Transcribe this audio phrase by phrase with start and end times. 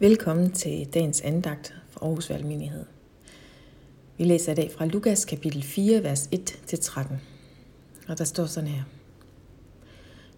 [0.00, 2.84] Velkommen til dagens andagt fra Aarhus Valgmenighed.
[4.18, 7.00] Vi læser i dag fra Lukas kapitel 4, vers 1-13.
[8.08, 8.82] Og der står sådan her.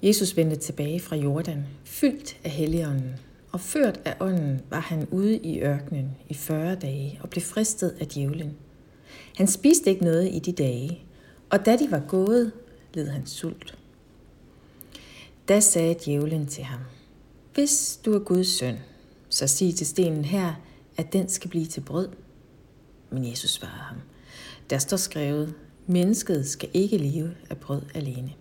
[0.02, 3.14] Jesus vendte tilbage fra Jordan, fyldt af helligånden,
[3.52, 7.96] og ført af ånden var han ude i ørkenen i 40 dage og blev fristet
[8.00, 8.56] af djævlen.
[9.36, 11.02] Han spiste ikke noget i de dage,
[11.50, 12.52] og da de var gået,
[12.94, 13.78] led han sult.
[15.48, 16.80] Da sagde djævlen til ham,
[17.54, 18.76] Hvis du er Guds søn,
[19.30, 20.54] så sig til stenen her,
[20.96, 22.08] at den skal blive til brød.
[23.10, 23.96] Men Jesus svarede ham,
[24.70, 25.54] der står skrevet,
[25.86, 28.32] mennesket skal ikke leve af brød alene.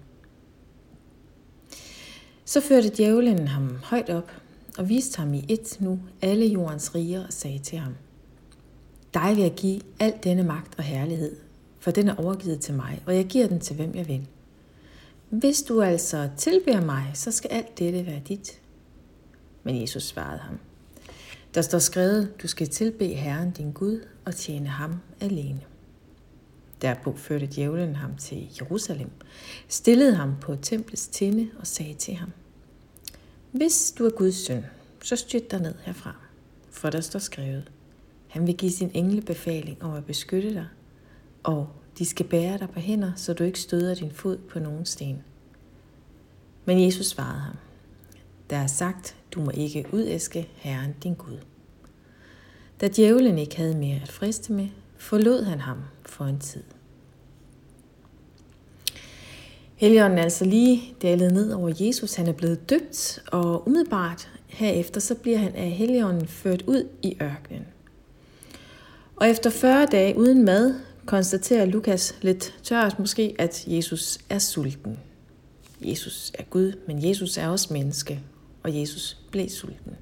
[2.46, 4.32] Så førte djævlen ham højt op
[4.78, 7.96] og viste ham i et nu alle jordens riger og sagde til ham,
[9.14, 11.36] dig vil jeg give al denne magt og herlighed,
[11.80, 14.28] for den er overgivet til mig, og jeg giver den til hvem jeg vil.
[15.30, 18.60] Hvis du altså tilbeder mig, så skal alt dette være dit.
[19.64, 20.60] Men Jesus svarede ham,
[21.54, 25.62] der står skrevet, du skal tilbe Herren din Gud og tjene ham alene.
[26.82, 29.10] Derpå førte djævlen ham til Jerusalem,
[29.68, 32.32] stillede ham på templets tinde og sagde til ham,
[33.52, 34.66] Hvis du er Guds søn,
[35.04, 36.16] så styrt dig ned herfra,
[36.72, 37.72] for der står skrevet,
[38.28, 40.68] han vil give sin engle befaling om at beskytte dig,
[41.44, 44.86] og de skal bære dig på hænder, så du ikke støder din fod på nogen
[44.86, 45.24] sten.
[46.66, 47.56] Men Jesus svarede ham,
[48.50, 51.38] der er sagt, du må ikke udæske Herren din Gud.
[52.82, 56.64] Da djævlen ikke havde mere at friste med, forlod han ham for en tid.
[59.76, 62.16] Helligånden er altså lige dalet ned over Jesus.
[62.16, 67.18] Han er blevet døbt, og umiddelbart herefter så bliver han af Helligånden ført ud i
[67.22, 67.66] ørkenen.
[69.16, 70.74] Og efter 40 dage uden mad,
[71.06, 75.00] konstaterer Lukas lidt tørt måske, at Jesus er sulten.
[75.82, 78.20] Jesus er Gud, men Jesus er også menneske,
[78.64, 79.96] og Jesus blev sulten.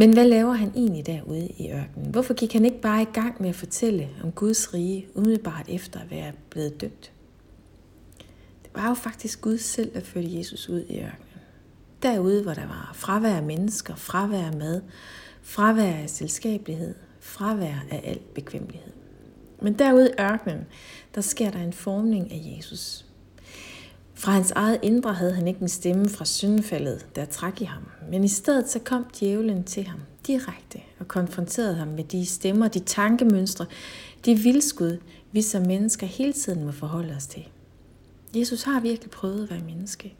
[0.00, 2.10] Men hvad laver han egentlig derude i ørkenen?
[2.10, 6.00] Hvorfor gik han ikke bare i gang med at fortælle om Guds rige umiddelbart efter
[6.00, 7.12] at være blevet døbt?
[8.62, 11.40] Det var jo faktisk Gud selv, der førte Jesus ud i ørkenen.
[12.02, 14.82] Derude, hvor der var fravær af mennesker, fravær af mad,
[15.42, 18.92] fravær af selskabelighed, fravær af al bekvemmelighed.
[19.62, 20.66] Men derude i ørkenen,
[21.14, 23.06] der sker der en formning af Jesus.
[24.20, 27.82] Fra hans eget indre havde han ikke en stemme fra syndefaldet, der trak i ham.
[28.10, 32.68] Men i stedet så kom djævlen til ham direkte og konfronterede ham med de stemmer,
[32.68, 33.66] de tankemønstre,
[34.24, 34.98] de vildskud,
[35.32, 37.48] vi som mennesker hele tiden må forholde os til.
[38.36, 40.14] Jesus har virkelig prøvet at være menneske.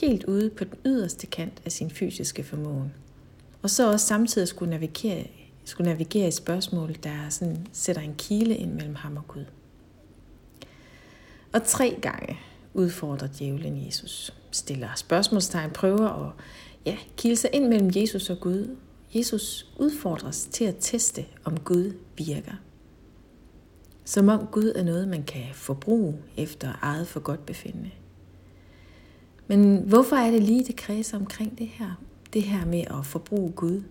[0.00, 2.92] Helt ude på den yderste kant af sin fysiske formåen.
[3.62, 5.26] Og så også samtidig skulle navigere,
[5.64, 9.44] skulle navigere i spørgsmål, der sådan sætter en kile ind mellem ham og Gud.
[11.52, 12.38] Og tre gange
[12.74, 14.34] udfordrer djævlen Jesus.
[14.50, 16.32] Stiller spørgsmålstegn, prøver at
[16.86, 18.76] ja, kilde sig ind mellem Jesus og Gud.
[19.14, 22.54] Jesus udfordres til at teste, om Gud virker.
[24.04, 27.90] Som om Gud er noget, man kan forbruge efter eget for godt befindende.
[29.46, 32.00] Men hvorfor er det lige, det kredser omkring det her?
[32.32, 33.82] Det her med at forbruge Gud.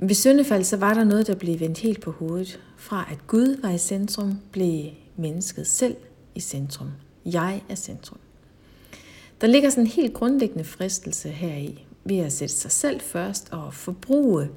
[0.00, 2.60] Ved syndefald så var der noget, der blev vendt helt på hovedet.
[2.76, 5.96] Fra at Gud var i centrum, blev mennesket selv
[6.34, 6.88] i centrum.
[7.32, 8.18] Jeg er centrum.
[9.40, 13.74] Der ligger sådan en helt grundlæggende fristelse heri ved at sætte sig selv først og
[13.74, 14.48] forbruge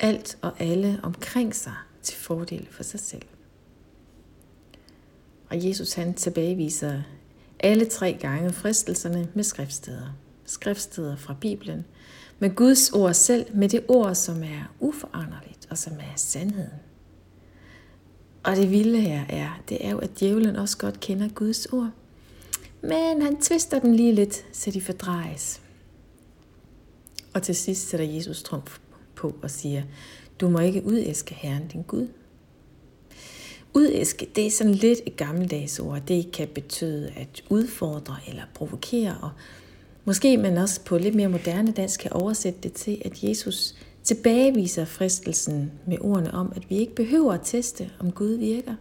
[0.00, 3.22] alt og alle omkring sig til fordel for sig selv.
[5.50, 7.02] Og Jesus han tilbageviser
[7.60, 10.16] alle tre gange fristelserne med skriftsteder.
[10.44, 11.84] Skriftsteder fra Bibelen,
[12.38, 16.80] med Guds ord selv, med det ord, som er uforanderligt og som er sandheden.
[18.42, 21.90] Og det vilde her er, det er jo, at djævlen også godt kender Guds ord
[22.88, 25.60] men han tvister den lige lidt, så de fordrejes.
[27.34, 28.78] Og til sidst sætter Jesus trumf
[29.14, 29.82] på og siger,
[30.40, 32.08] du må ikke udæske Herren din Gud.
[33.74, 36.02] Udæske, det er sådan lidt et gammeldags ord.
[36.08, 39.30] Det kan betyde at udfordre eller provokere, og
[40.04, 44.84] måske man også på lidt mere moderne dansk kan oversætte det til, at Jesus tilbageviser
[44.84, 48.74] fristelsen med ordene om, at vi ikke behøver at teste, om Gud virker.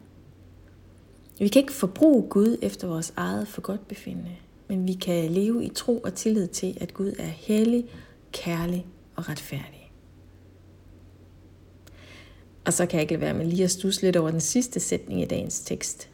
[1.40, 4.36] Vi kan ikke forbruge Gud efter vores eget for godt befindende,
[4.68, 7.86] men vi kan leve i tro og tillid til, at Gud er hellig,
[8.32, 8.86] kærlig
[9.16, 9.92] og retfærdig.
[12.66, 15.22] Og så kan jeg ikke være med lige at stusse lidt over den sidste sætning
[15.22, 16.10] i dagens tekst.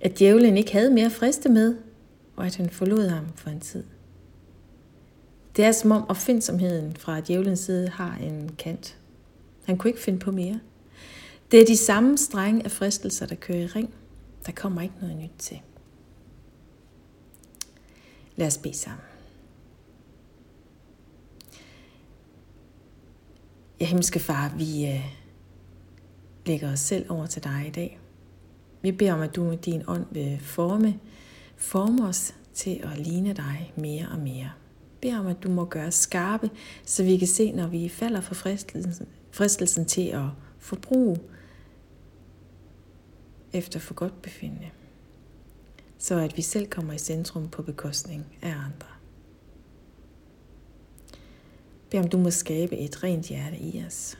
[0.00, 1.76] At djævlen ikke havde mere friste med,
[2.36, 3.84] og at han forlod ham for en tid.
[5.56, 8.98] Det er som om opfindsomheden fra djævelens side har en kant.
[9.64, 10.60] Han kunne ikke finde på mere.
[11.50, 13.94] Det er de samme strenge af fristelser, der kører i ring–
[14.46, 15.60] der kommer ikke noget nyt til.
[18.36, 19.04] Lad os bede sammen.
[23.80, 25.16] Ja, himmelske far, vi øh,
[26.46, 27.98] lægger os selv over til dig i dag.
[28.82, 30.98] Vi beder om, at du med din ånd vil forme,
[31.56, 34.50] forme os til at ligne dig mere og mere.
[35.00, 36.50] Bed om, at du må gøre os skarpe,
[36.84, 40.26] så vi kan se, når vi falder for fristelsen, fristelsen til at
[40.58, 41.16] forbruge
[43.56, 44.70] efter for godt befinde.
[45.98, 48.88] Så at vi selv kommer i centrum på bekostning af andre.
[51.90, 54.18] Bed om du må skabe et rent hjerte i os.